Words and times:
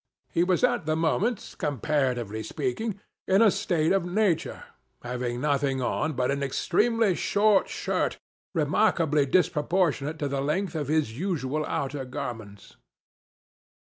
He 0.31 0.43
was 0.43 0.63
at 0.63 0.87
the 0.87 0.95
moment, 0.95 1.53
com 1.59 1.79
paratively 1.79 2.43
speaking, 2.43 2.99
in 3.27 3.43
a 3.43 3.51
state 3.51 3.91
of 3.91 4.03
nature; 4.03 4.63
having 5.03 5.39
notliing 5.41 5.79
on, 5.85 6.13
but 6.13 6.31
an 6.31 6.41
extremely 6.41 7.13
short 7.13 7.69
shirt, 7.69 8.17
remarkably 8.55 9.27
disproportionate 9.27 10.17
to 10.17 10.27
the 10.27 10.41
length 10.41 10.73
of 10.73 10.87
his 10.87 11.19
usual 11.19 11.63
outer 11.67 12.03
garments. 12.03 12.77